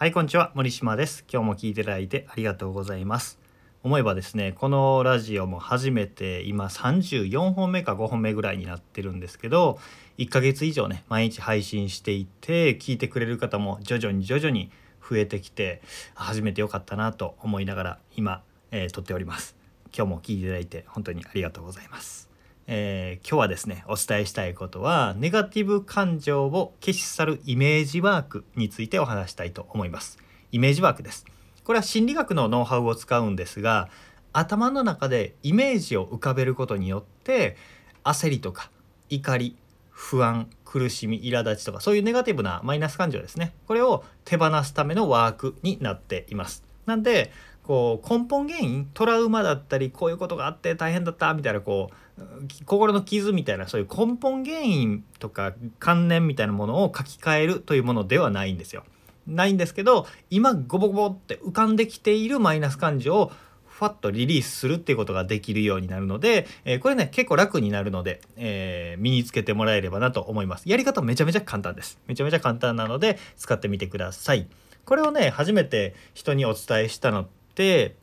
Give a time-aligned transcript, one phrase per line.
[0.00, 0.50] はいこんにちは。
[0.54, 1.26] 森島です。
[1.30, 3.38] 今日も聞いていただいてありがとうございます。
[3.82, 9.78] 思えばですねこのラジオも初めて今34本目か5本目ぐらいになってるんですけど
[10.16, 14.70] 1ヶ月以上ね毎日配信していて聞いてくれる方も徐々に徐々に
[15.06, 15.82] 増えてきて
[16.14, 19.54] 初めてよかったなと思いながら今、えー、撮っております。
[19.94, 22.29] 今日も聞いていただいて本当にありがとうございます。
[22.72, 30.18] えー、今日はですねお伝えしたいことはネガティブ感情を消し去るイメージワークについてお話したいと思います。
[30.52, 31.26] イメージワークです。
[31.64, 33.88] これは心理学のノウハウを使うんですが
[34.32, 37.56] 頭の中でイメージを浮かべることによって
[38.04, 38.70] 焦りとか
[39.08, 39.56] 怒り
[39.90, 43.52] 不安苦しみ苛立ちとかそういうネガティブなマイナス感情ですね。
[43.66, 46.62] これを手放すためのワークになっています。
[46.86, 47.32] なんで
[47.70, 52.24] こう根本原因トラウマだったりこういうことがあって大変だったみたいなこう
[52.64, 58.82] 心の傷みたいなそういう根本原因とか観念みたいなものを書き換えるというものではないんですよ。
[59.28, 63.32] ないんですけど今ゴボゴボって浮かんできているマイナス感情を
[63.68, 70.68] ファッとリリースするっていうことができるようになるので、えー、これね結構楽になるので、えー、身につけてもらえればなと思います。
[70.68, 72.00] やり方めちゃめちゃ簡単です。
[72.08, 74.48] めちゃめちゃ簡単なので使ってみてください。
[74.84, 77.28] これをね初めて人にお伝えしたの
[77.60, 77.96] て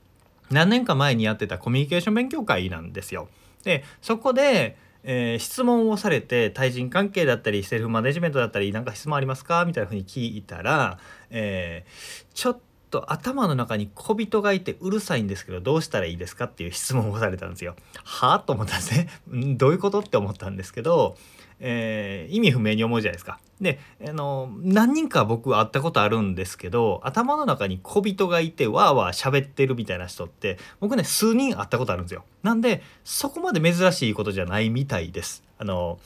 [0.52, 3.28] 何年か前にやってたコミュニケーション勉強会なんですよ。
[3.64, 9.66] でそこで、えー、質問をされて対人関係だったりセルフマネジメントだったり何か質問ありますか？
[9.66, 11.00] みたいなふうに聞いたら、
[11.32, 12.60] えー、ちょっ
[12.92, 16.46] と頭の中に小人がいてうるさいんですけどどうしたらいいですか？
[16.46, 17.76] っていう質問をされたんですよ。
[18.04, 18.34] は？
[18.36, 19.10] あと思ったんですね。
[19.58, 20.00] どういうこと？
[20.00, 21.18] って思ったんですけど
[21.60, 23.40] えー、意味不明に思うじゃないですか。
[23.60, 32.24] であの何人か僕会ったことあるんですけど頭の中に小人がいてわーわー喋ってるみたいな人って僕ね数人会ったことあるんですよ。
[32.44, 35.44] なんでそこまで珍しいことじゃないみたいです。
[35.58, 36.00] あの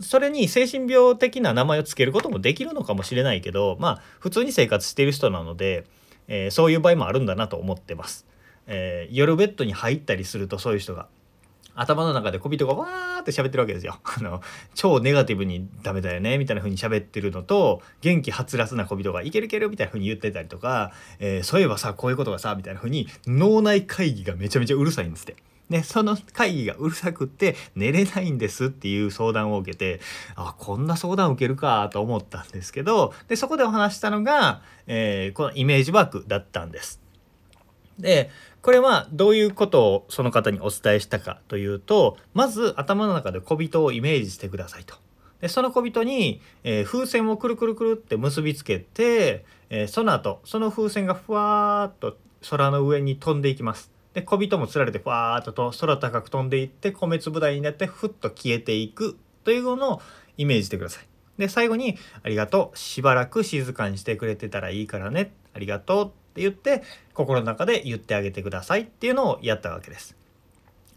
[0.00, 5.84] それに精神病的な名前を付けることもできるのかもしれないけどまあ普通に生活してる人なので、
[6.28, 8.26] えー、そういう場合もあるんだなと思ってます。
[8.66, 11.08] えー、夜ベッドに入ったりするとそういう人が
[11.74, 13.98] 頭の中で小人がわーって喋ってるわけですよ。
[14.04, 14.42] あの
[14.74, 25.36] 超ネガティブにダメだよねみたいな風に喋ってるのと元気はつらつな小人がいけるいけるみたいな風に言ってたりとか、えー、そういえばさこういうことがさみたいな風に脳内会議がめちゃめちゃうるさいんですって。
[25.70, 30.00] でその会議がうるさくって寝れないんですっていう相談を受けて
[30.34, 37.00] あこんな相談受けるかと思ったんですけどでそこでお話したのが、えー、このイメージワークだったんです。
[38.00, 38.30] で
[38.62, 44.96] これはどういうことをその方にお伝えしたかというとまず頭の中で小人をイメージしてくださいと。
[45.40, 52.18] でその小人に、えー、風船をくるくるくるって結びつけて、えー、その後その風船がふわーっと
[52.50, 53.90] 空の上に飛んでいきます。
[54.12, 60.02] で小人もつられてふわーっとと空高く飛んでいって米粒大になってふっと消えていくというのを
[60.36, 61.06] イメージしてください。
[61.38, 66.82] で最後に「ありがとうしばらく静かにしてくれてたらいいからねありがとう」って言って
[67.12, 70.16] 心の中で言ってあげてくださいっていうのをやったわけです。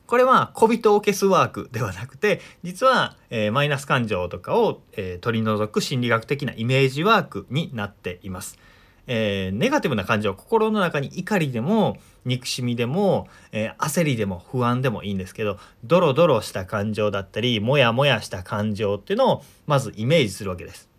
[0.05, 8.59] これは小人を消すワークではなくて実は、えー、マイナス感情とかを、えー、取り除く心理学的なイメージワークになっています。
[9.07, 20.92] えー、ネガティブな感情心の中に怒りでも憎しみでも、えー、焦りでも不安でもいいんですけどドロドロした感情だったりモヤモヤした感情っていうのをまずイメージするわけです。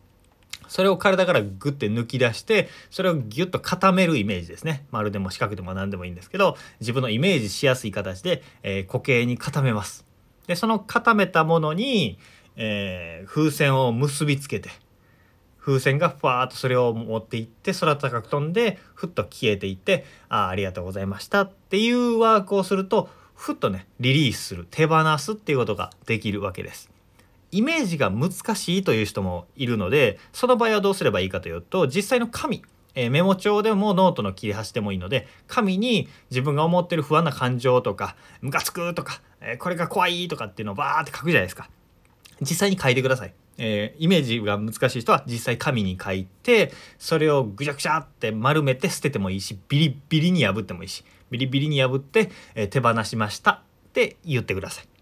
[0.69, 4.87] それを体からグッて抜き出してそれをギュッと固めるイメージですね。
[4.91, 10.07] 丸でも四角でも何でもいいんですけど自分のイメージしやすい形で、えー、固形に固めます。
[10.47, 12.19] でその固めたものに、
[12.57, 14.71] えー、風船を結びつけて
[15.59, 26.94] 風船がふわーっとそれを持っていって空高く飛んでふっと消えていってああありがとうございましたっていうワークをするとふっとねリリースする手放すっていうことができるわけです。
[27.55, 32.63] イメージが難しいという人もいるのでその場合はどうすればいいかというと実際の紙
[32.97, 41.69] えメモ帳でもノートの切り端でもいいので紙に自分が思ってる不安な感情とかムカつくとか、えこれが怖いとかっていうのをバーって書くじゃないですか。
[42.41, 53.61] 実際に書いてください、えー、イメージが難しい人は実際紙に書いてそれをぐちゃぐちゃって丸めて捨ててもいいしビリビリに破ってもいいしビリビリに破って、え手放しましたっ
[53.93, 54.94] て言ってください。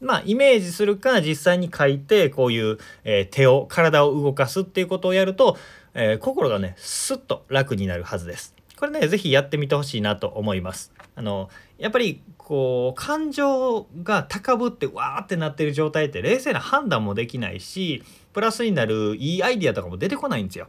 [0.00, 5.56] まあ、イメージするか実際に書いてこういう、えー、手を体を動かすっていうことをやると、
[5.94, 8.54] えー、心がねスッと楽になるはずです。
[8.78, 10.90] これね是非やってみてほしいなと思います。
[11.14, 18.02] あのやっぱりこう感情が高ぶってわーってなってる状態って冷静な判断もできないし
[18.32, 20.68] プラスになるいいアイディアとかも出てこないんですよ。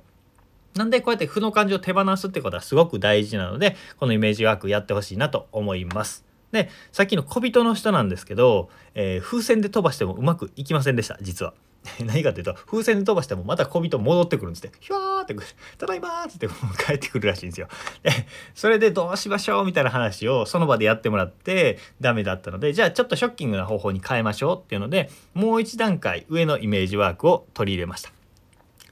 [0.75, 6.25] なんでこうやって負の感情を手放すってことはすごく大事なのでこのイメージワークやってほしいなと思います。
[6.51, 11.53] でさっきの小人の人なんですけど、えー、風船で飛ばしてもうまくいきませんでした実は。
[12.05, 15.35] 何かというと風船で飛ばしてもまた小人戻ってくるんですってひわーって
[15.79, 16.47] 「ただいま」って
[16.85, 17.67] 帰ってくるらしいんですよ。
[18.03, 18.11] で
[18.53, 28.11] それでどうしましょうみたいな話をその場でやってもらってダメだったのでじゃあちょっとショッキングな方法に変えましょうっていうのでもう一段階上のイメージワークを取り入れました。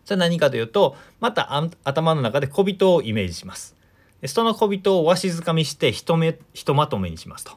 [0.03, 1.53] それは何かというとまた
[1.83, 3.78] 頭の中で小人をイメージします。
[4.21, 7.54] でその小人をわしづかみしてひとめひとまとめにしますと。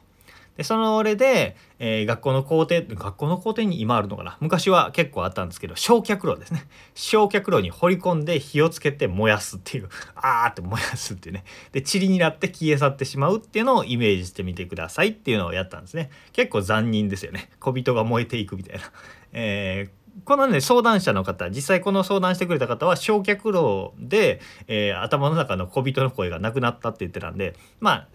[0.57, 4.37] でその俺で、えー、学校の校庭学校の校庭に今あるのかな？
[4.39, 6.67] 昔は結構あったんですけど焼却炉ですね。
[6.93, 9.89] 焼却炉に掘り込んで火をつけて燃やすっていう。
[10.15, 11.43] あーって燃やすっていうね。
[11.71, 16.11] で塵になって消え去ってしまうっていうのをイメージしてみてくださいっていうのをやったんですね。
[16.33, 17.49] 結構残忍ですよね。
[17.59, 18.91] 小人が燃えていくみたいな、
[19.31, 28.07] えーこのね相談者の方実際この相談してくれた方は焼却炉で、えー、頭の中の小人の声がなくなったって言ってたんでまあ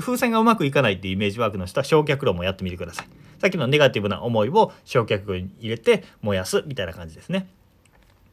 [0.00, 3.06] 風船がうまくいかないっていうイメージワークの人は焼却炉もやってみてください。
[3.40, 7.48] さっきのネガティブな思いを焼却炉に入れて燃やすみたいな感じですね。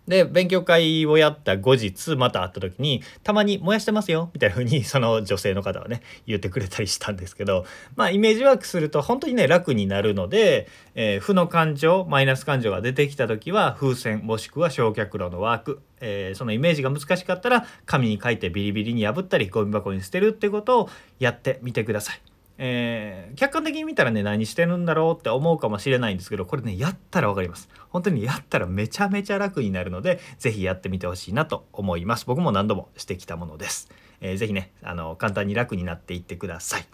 [0.07, 7.65] で勉強会をやった後日また会った時にたまに燃やしてますよみたいな風にその女性の方はね言ってくれたりしたんですけど
[7.95, 22.34] まあイメージワークすると本当にね楽になるので、えー、負の感情マイナス感情が出てきた時は風船もしくは焼却炉のワーク、えー、そのイメージが難しかったら紙に書いてビリビリに破ったりゴミ箱に捨てるってことをやってみてください。
[22.57, 27.69] えー、客観的に見たらね何してるんだろうって思うかもしれないんですけどこれねやったら分かります。
[27.89, 32.25] 本当にやったらめちゃめちゃ楽になるので是非やってみてほしいなと思います。
[32.25, 33.89] 僕も何度もしてきたものです、
[34.21, 36.85] えー、ねあの簡単に楽になっていってください。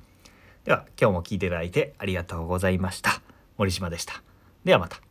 [0.64, 3.22] では今日も聴いていただいてありがとうございました。
[3.58, 4.22] 森島でした。
[4.64, 5.02] ではまた。